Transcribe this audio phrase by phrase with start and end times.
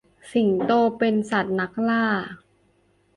[0.31, 2.03] สิงโตเป็นสัตว์นักล่า